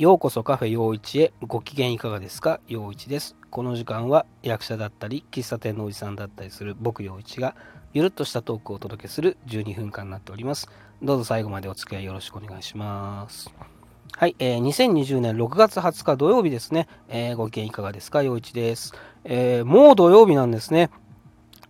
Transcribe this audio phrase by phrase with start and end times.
[0.00, 1.34] ようこそカフェ陽一へ。
[1.46, 2.60] ご機嫌いかがですか？
[2.68, 3.36] 陽一です。
[3.50, 7.54] この時間は役者だったり喫茶店のおじさんだったりする僕陽一が
[7.92, 10.70] ゆるっとしたトークをお届けする12分間になっております。
[11.02, 13.50] どうぞ最後までお付き合いよろしくお願いします。
[14.16, 18.22] はい、えー、2020年6月20日土曜日ですね、えー、ご機嫌いかがですか？
[18.22, 18.94] 陽一です、
[19.24, 20.88] えー、もう土曜日なんですね。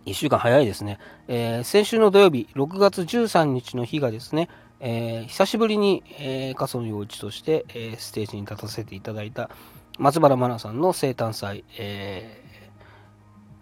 [0.07, 4.49] 1週間早いですね、えー、先週の土曜日6月13日の日がですね
[4.81, 9.51] えー、久しぶりに、えー、過疎の幼稚として、えー、ステージに立たせていただいた
[9.99, 12.43] 松原真奈さんの生誕祭、え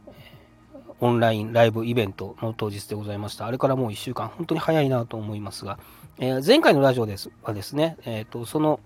[0.06, 0.12] ー、
[1.00, 3.46] オンラインライブイベントの当日でございました。
[3.46, 5.78] あれからもう1週間、本当に早いなと思いますが、
[6.18, 8.78] えー、前回のラジオですはですね、えーと、その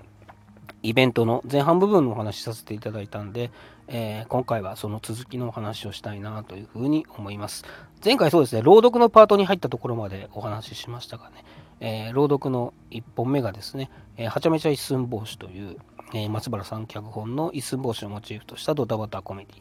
[0.82, 3.50] イベントの前半部分のお話しさせていただいたんで、
[3.88, 7.64] えー、今回はその続きのお話をしたいなというふうに思います。
[8.04, 11.44] 前回そうですね、朗読のパートに入ったところまでお話ししましたがね、
[11.84, 15.76] えー、朗読の1本目がですね、えー、はちゃめちゃ一寸法師という、
[16.14, 19.56] えー、松原さん脚本の一寸法師をモチーフとしたドタバタコメディ、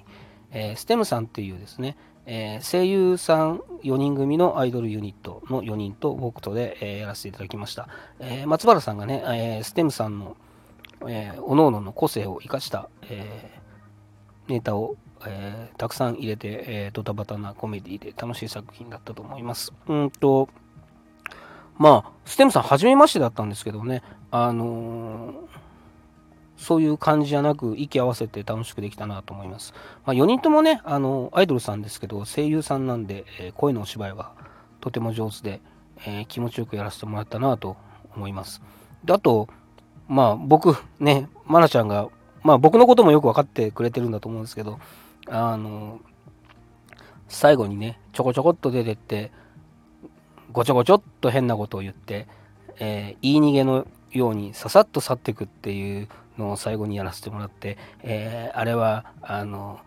[0.52, 1.98] えー、ステムさんっていうですね、
[2.28, 10.38] えー、声優さん4人組のアイドルユニットの4人と僕とで、えー、やらせていただきました、えー、松原さんがね、えー、ステムさんの、
[11.08, 19.74] えー、各々の個性を生かした、えー、ネタを、えー、たくさん入れて、えー、ドタバタなコメディで楽しい作品だったと思います。
[19.88, 20.50] うんと
[21.82, 25.34] まあ、ステムさん、初めましてだったんですけどね、あのー、
[26.56, 29.74] そういう感じじゃなく、息合わせて楽しくできたなと思います。
[30.06, 34.34] まあ、4人ともね、あのアイドルさんですけど、声優さんなんで、えー、声のお芝居は
[34.80, 35.60] とても上手で、
[36.06, 37.78] え、気持ちよくやらせてもらったなと
[38.16, 38.62] 思います。
[39.04, 39.48] であと、
[40.08, 42.10] まあ、僕、ね、まなちゃんが、
[42.44, 44.78] まあ、僕のこともよく分かってくれてるんだと思うんですけど、
[45.28, 46.00] あの
[47.28, 49.32] 最後にね、ちょこちょこっと出てって、
[50.52, 52.28] ごちょごちょっと変なことを言って、
[52.80, 56.08] えー、言い逃げのようにささっと去っていくっていう
[56.38, 59.80] のを最後にやらせてもらって、えー、あれはあの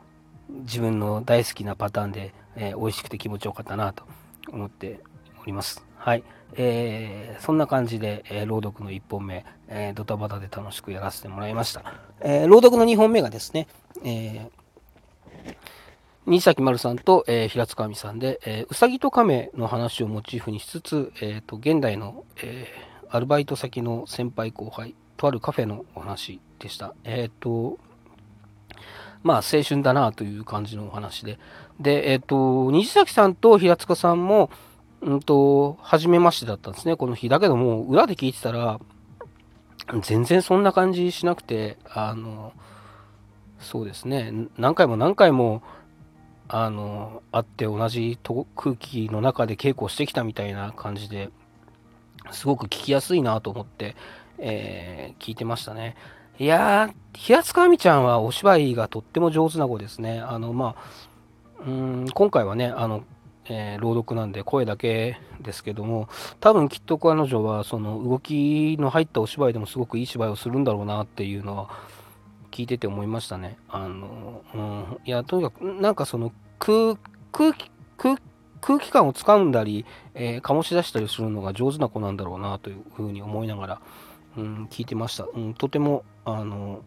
[0.49, 4.05] 自分の大好きなパターンで、えー、美味しくて気持ちよかったなと
[4.49, 5.01] 思って
[5.43, 5.85] おります。
[5.97, 6.25] はい。
[6.57, 11.83] えー、そんな感じで、えー、朗読の1本目、えー、ドタバタで楽しくやらせてもらいました。
[12.21, 13.67] え朗読の2本目がですね、
[14.05, 14.49] え
[16.27, 26.95] 新崎丸さんと、えー、平塚亜美さんで、えー、うさぎと亀の話をモチーフにしつつ、えーと、現代の、えー、アルバイト先の先輩後輩、とあるカフェのお話でした。
[27.05, 27.79] えっ、ー、と、
[29.23, 31.39] まあ青春だなという感じのお話で。
[31.81, 34.51] で、えっ、ー、と、西崎さんと平塚さんも、
[35.03, 37.29] うんと、初めましてだったんですね、この日。
[37.29, 38.81] だけども、裏で聞いてたら、
[40.01, 42.53] 全然そんな感じしなくて、あの、
[43.59, 45.63] そうですね、何回も何回も、
[46.49, 51.31] あのあって同じと空気の中で稽古してきたみたいな感じで
[52.33, 53.97] すごく聞きやすいなと思って、
[54.39, 55.97] えー、聞いてましたね。
[56.39, 60.21] いやー、平塚亜美ちゃんはお芝居がとっても上手な子ですね。
[60.21, 63.05] あの、まあ、うん今回はね、あの、
[63.47, 66.09] えー、朗読なんで声だけですけども、
[66.41, 71.71] 多分きっと彼女はその動きの入ったお芝居でもすごくいい芝居をするんだろうなっていうのは、
[72.55, 73.59] 聞いてて思いましたね。
[73.69, 76.97] あの、うん、いや、とにかく、なんかその空、
[77.33, 78.17] 空気、空
[78.61, 79.85] 空気感をつかんだり、
[80.15, 83.81] えー、醸し出したりするのが上手な子なんだろうなというふうに思いながら、
[84.39, 85.25] うん、聞いてました。
[85.25, 86.83] うん、とても、あの、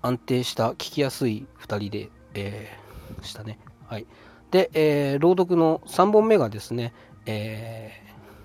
[0.00, 3.58] 安定した、聞きやすい2人で、えー、したね。
[3.86, 4.06] はい。
[4.52, 6.94] で、えー、朗読の3本目がですね、
[7.26, 7.92] え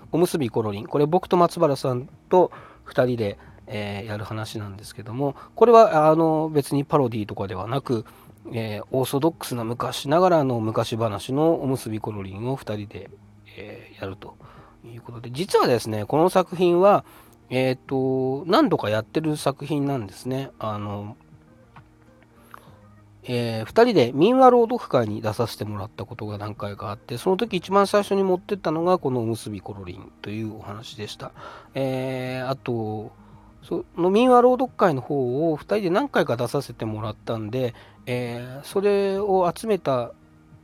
[0.02, 0.86] ー、おむすびコロリン。
[0.86, 2.50] これ僕と松原さんと
[2.86, 8.04] 2人で、えー、やる話なんですけどもこれはあの別にパロディとかではなく、
[8.52, 13.10] えー、オーソドックスな昔ながらの昔話のおむすびコロリンを2人で、
[13.56, 14.36] えー、やると
[14.84, 17.04] いうことで実はですねこの作品は、
[17.50, 20.50] えーと、何度かやってる作品なんですね。
[20.58, 21.16] あの
[23.28, 31.32] えー、2人で民話朗読会に出させてもらったことが何回かあってその時一番最初に持ってったのがこのおむすびコロリンというお話でした。
[31.74, 33.10] えー、あと
[33.68, 37.74] その民話朗読会の方を2人で何回か出させてもらったんで、
[38.06, 40.12] えー、それを集めた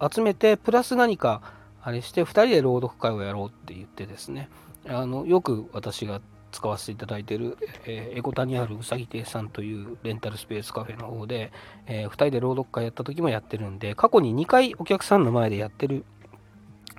[0.00, 1.42] 集めてプラス何か
[1.82, 4.48] あれして2人で朗読会をやろうって言ってですね。
[4.88, 6.20] あのよく私が
[6.50, 7.56] 使わせていただいている、
[7.86, 11.52] えー、エコタにあるうさぎ亭さんというレンタルスペースカフェの方で、
[11.86, 16.04] えー、2人で朗読会やった時もやってるんで過去に2回お客さんの前でやってる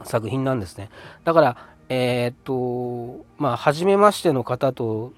[0.04, 0.90] 作品なんですね。
[1.24, 1.58] だから
[1.90, 5.14] えー、っとまあ初めましての方と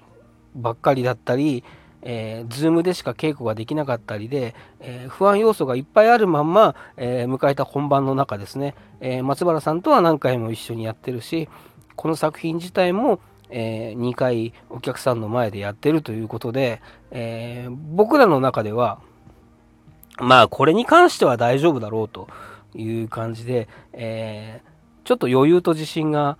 [0.56, 1.64] ばっかりだったり、
[2.02, 11.48] えー、Zoom でしか稽古ができなかったりで、えー、不安要素がいっぱいあるまんま、えー、迎えた本番の中ですね、え松原さんとは何回も一緒にやってるし
[11.96, 19.00] この作品自体もえ、2回お客さんの前でやってるということで、え、僕らの中では、
[20.18, 22.28] まあ、これに関しては大丈夫だろうと
[22.74, 24.62] いう感じで、え、
[25.04, 26.38] ちょっと余裕と自信が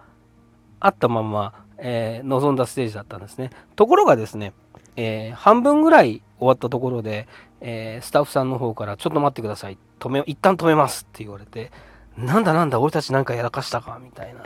[0.80, 3.50] あったまま、えー、臨んだステージだったんですね。
[3.74, 4.52] ところがですね、
[4.96, 7.28] えー、半分ぐらい終わったところで、
[7.60, 9.78] えスタッフさんの方から、ちょっと待ってください。
[9.98, 11.70] 止め、一旦止めますって言われて、
[12.16, 14.44] なんだなんだ、俺たちなんかやらかしたか、みたいな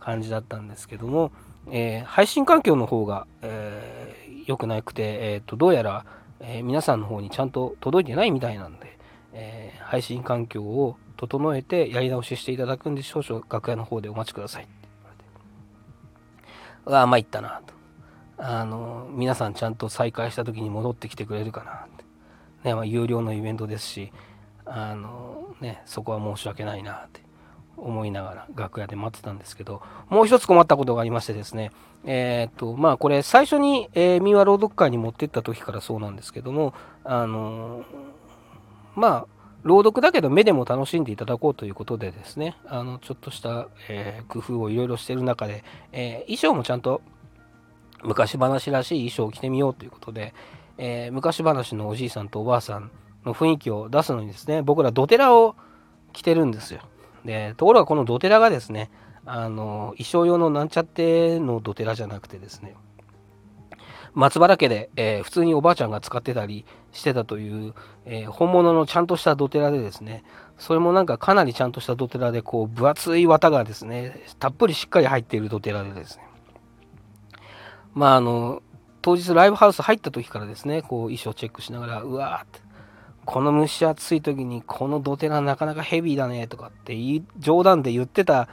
[0.00, 1.32] 感じだったんですけども、
[1.70, 4.14] え配信環境の方が、え
[4.46, 6.04] 良くなくて、えっ、と、どうやら、
[6.40, 8.98] え皆さんの方にちゃんと届いてないみたいなんで、
[9.32, 14.66] え配信環境を整えてやり直ししていただくんで少々楽屋の方でお待ちください
[16.86, 17.74] うわあ参ったなと。
[18.44, 22.04] あの皆さんちゃんと再開した時に戻ってきてくれるかなって、
[22.64, 24.12] ねまあ、有料のイベントですし
[24.64, 27.20] あの、ね、そこは申し訳ないなって
[27.76, 31.70] 思いながら楽屋で待ってたんですけどもう一つ困ったことがありましてですね。
[32.04, 36.74] えっ、とまあこれ最初に、えー、民話朗読会に持ってった時からそうなんですけども
[37.04, 37.84] あの
[38.96, 47.00] まあ朗読だけど目でも楽しんでいただこうということでですね、あのちょっとした、えー、工夫をいろいろしている中で、えー、衣装もちゃんと
[48.02, 50.34] 昔話らしい衣装を着てみようということで、
[50.78, 52.90] えー、昔話のおじいさんとおばあさん
[53.24, 55.54] の雰囲気を出すのにですね、僕らドテラを
[56.12, 56.80] 着てるんですよ。
[57.24, 58.90] で、ところがこのドテラがですね、
[59.24, 62.74] あの衣装用のなんちゃってのドテラじゃなくてですね、
[64.14, 67.74] 松原家で、えー、普通におばあちゃんが使ってたりしてたという、
[68.04, 70.24] えー、本物のちゃんとしたドテラでですね、
[70.58, 76.24] それもなんかかなりちゃんとしたドテラで、こう、分厚い綿がですね、たっぷりしっかり入っているドテラでですね、
[77.94, 78.62] まああの、
[79.00, 82.60] 当日ライブハウス入った時からですね、こう衣装チェックしながら、うわーって、
[83.24, 86.96] この蒸し暑い時にこのドテラなかなかヘビーだねとかって
[87.38, 88.48] 冗談で言ってた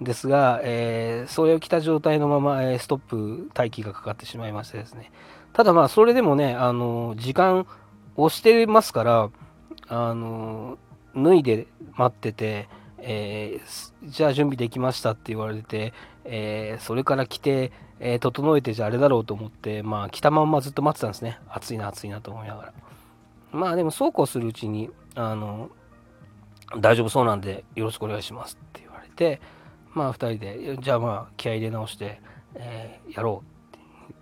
[0.00, 5.12] んですが、えー、それを着た状態のまま、え、ストップ待機がかかってしまいましてですね。
[5.52, 7.66] ただまあ、それでもね、あの、時間
[8.16, 9.30] 押してますから、
[9.88, 10.78] あの、
[11.14, 11.66] 脱いで
[11.96, 12.68] 待ってて、
[12.98, 15.92] えー、じゃあ準備できましたって言われて、
[16.24, 21.38] えー、それから着て、えー、整えてじゃああれだろうと思って、まあ、着たまんまずっと待ってたんですね。
[21.48, 22.72] 暑いな、暑いなと思いながら。
[23.52, 25.70] まあ、でもそうこうするうちに、あの、
[26.78, 29.40] 大丈夫そうなんでよろしくお願いしますって言われて、
[29.92, 32.20] まあ2人で、じゃあまあ気合い入れ直して、
[32.54, 33.78] えー、やろうって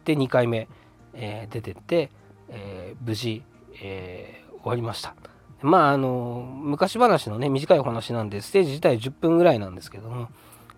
[0.06, 0.66] 言って2回目、
[1.14, 2.10] えー、出てって、
[2.48, 3.42] えー、無事、
[3.80, 5.14] え終わりました。
[5.62, 10.28] まああの昔話のね短いお話なんでステージ自体10分ぐらいなんですけども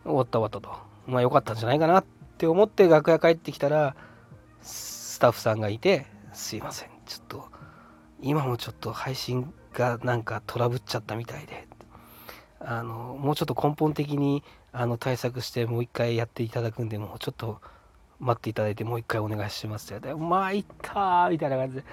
[0.04, 0.70] 終わった終わったと。
[1.06, 2.04] まあ良かったんじゃないかなっ
[2.38, 3.94] て思って楽屋帰ってきたら
[4.62, 6.88] スタッフさんがいてすいません。
[7.06, 7.48] ちょっと
[8.20, 11.68] 今もちょっと配信がなんかトラブっちゃったみたいで。
[12.62, 17.60] あのもうちょっと根本的にあの対策してもう一回やっていただくんでもうちょっと
[18.20, 21.84] 待っていただいてもう一回お願いしますって言ってまあいったーみたいな感じで。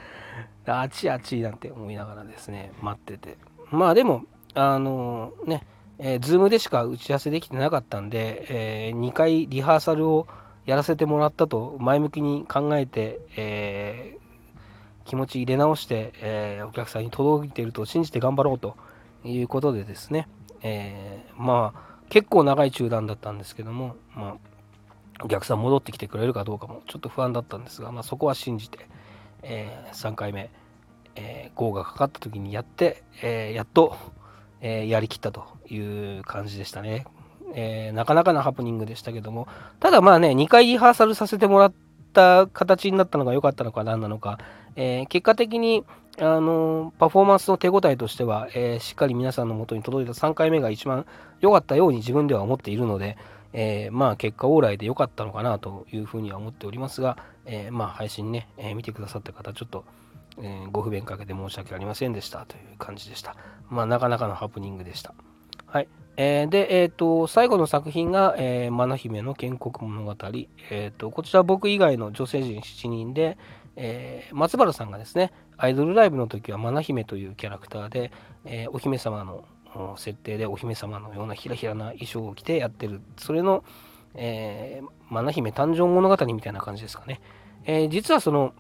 [0.68, 3.38] あちあちなんて思いながらですね待ってて。
[3.72, 5.66] まあでもあのね
[6.00, 10.28] えー、ズームでしか打ち合わせできてなかったんで、えー、2回リハーサルを
[10.66, 18.76] やらせてもらったと前向きに考えて、えー、気持ち入れ直して、えお客さんに届いていると信じて頑張ろうと
[19.24, 20.28] いうことでですね、
[20.62, 24.36] えまあ結構長い中断だったんですけども、まあ、
[25.24, 28.88] お客さん戻ってきてくれるかどうかもちょっと不安だったんですが、まあ、そこは信じて、
[29.42, 30.50] えー、3回目、
[31.16, 33.98] えー、がかかった時にやって、えー、やっと、
[34.62, 35.78] えー、やりきったとい
[36.20, 37.06] う感じでしたね。
[37.54, 39.48] え、なかなかなハプニングでしたけども、
[39.80, 41.74] ただまあね、2回リハーサルさせてもらっ
[42.14, 44.38] た形になったのが良かったのか何なのか、
[44.76, 45.86] え、結果的に
[46.20, 51.06] あのパフォーマンスの手応えとしては、え、しっかり皆さんのもとに届いた3回目が一番
[51.40, 53.18] 良かったように自分では思っているので、
[53.54, 59.86] えー、まあ結果往来で良かったのかなというふうには思っておりますが、えー、まあ配信ね、え見てくださった方ちょっと、
[60.42, 63.36] えご不便かけて申し訳ありませんでしたという感じでした。
[63.70, 65.14] まあなかなかのハプニングでした。
[65.66, 65.88] はい。
[66.18, 70.16] えー、で、えっ、と、最後の作品が、えー、マナ姫の建国物語。
[70.72, 73.38] えっ、と、こちら僕以外の女性陣7人で、
[73.76, 78.12] え松原さんがですね、アイドルライブの時はマナ姫というキャラクターで、
[78.46, 79.46] えお姫様の
[79.98, 83.02] 設定でお姫様のようなひらひらな衣装を着てやってる。
[83.18, 83.64] それの、
[84.16, 87.22] えー、マナ姫誕生物語みたいな感じですかね。
[87.66, 88.54] え実はその、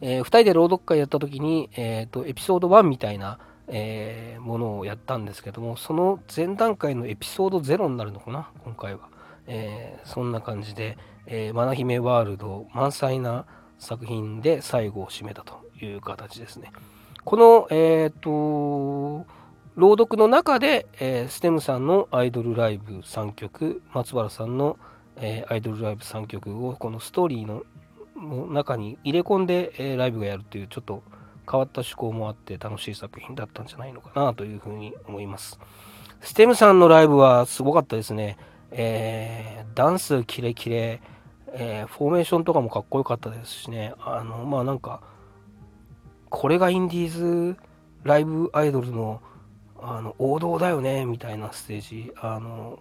[0.00, 9.00] えー、2人で朗読会やった時に、えーと、エピソード1みたいな、えー、ものをやったんですけどもその前段階のエピソード0になるのかな今回は、
[9.46, 10.96] え、そんな感じで、
[11.26, 13.44] えー、マナ姫ワールド満載な
[13.78, 16.72] 作品で最後を締めたという形ですね
[17.24, 19.26] この、えっ、と
[19.78, 24.76] 朗読の中で、えー、ステムさんのアイドルライブ3曲松原さんの、
[25.14, 27.62] えー、アイドルライブ3曲をこのストーリーの
[28.48, 31.04] 中に入れ込んで、えー、ライブがやるっていうちょっと
[31.48, 35.60] 変わった趣向もあって楽しい作品だったんじゃないのかなというふうに思います。
[36.22, 38.36] ステムさんのライブはすごかったですね。
[38.72, 41.00] えー、ダンスキレキレ、
[41.52, 43.94] えー、フォーメーションとかもかっこよかったですしね。
[44.00, 45.02] あの、まあなんか、
[46.30, 47.10] これがインディー
[47.52, 47.56] ズ
[48.02, 49.22] ライブアイドルの
[49.80, 52.78] あの王道だよねみたいなステージあの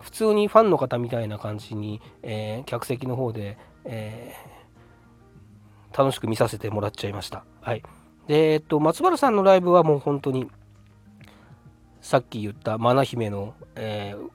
[0.00, 7.44] 普通にファンの方みたいな感じに、えー、客席の方で、えー、楽しく見させてもらっちゃいました。
[7.60, 7.82] はい。
[8.26, 10.48] で、えっと、松原さんのライブはもう本当に、
[12.00, 14.28] さっき言ったマナ姫の、えー、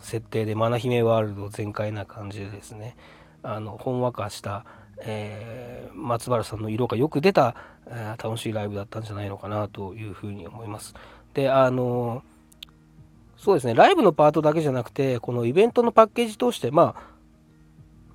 [0.00, 2.96] 設定でマナ姫ワールド全開な感じでですね、
[3.42, 4.64] あの、ほんわかした、
[5.02, 7.54] えー、松原さんの色がよく出た、
[8.22, 10.94] 楽しいライブだったんじゃないのかなというふうに思います。
[11.34, 12.22] で、あの
[13.36, 17.02] そうですね、ライブのパートだけじゃなくて、このイベントのパッケージ通して、まあ、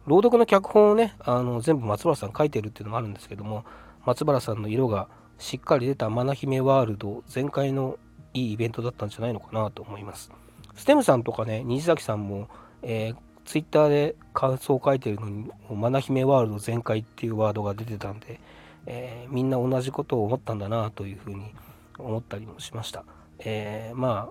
[0.08, 3.64] 朗読の脚本をね、あの全部松原さん書いてるっていうのもあるんですけども、
[4.06, 7.98] 松原さんの色がしっかり出たマナ姫ワールド全開の
[8.34, 10.32] いいイベントだったんじゃないのかなと思います。
[10.76, 12.48] ステムさんとかね、虹崎さんも、
[12.82, 18.40] えー、ツイッターで感想を書いてるのに、マナ姫ワールド全開っていうワードが出てたんで、
[18.86, 21.54] えー、みんな同じことを思ったんだなというふうに
[21.98, 23.04] 思ったりもしました。
[23.40, 24.30] えー、ま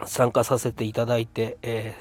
[0.00, 1.94] あ、参加させていただいて、え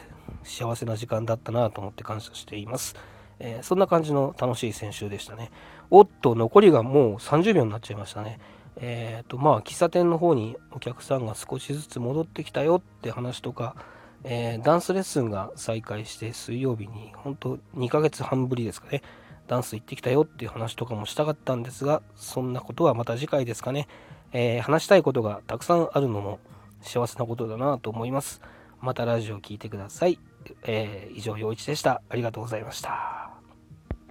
[0.44, 2.96] 幸せな時間だったなと思って感謝しています。
[3.40, 5.52] えそんな感じの楽しい先週でしたね。
[5.92, 8.40] おっと、残りがもう30秒になっちゃいましたね。
[8.78, 13.76] えっ、と、まあ、喫茶店の方にお客さんが少しずつ戻ってきたよって話とか、
[14.24, 19.02] え、ダンスレッスンが再開して水曜日に、本当2ヶ月半ぶりですかね、
[19.48, 23.88] ダンス行ってきたよっていう話とかもしたかったんですが、そんなことはまた次回ですかね。
[24.32, 26.40] えー、話したいことがたくさんあるのも
[26.82, 28.42] 幸せなことだなと思います。
[28.82, 30.20] またラジオ聴いてください。
[30.64, 32.02] えー、以上、陽一でした。
[32.10, 33.23] ありがとうございました。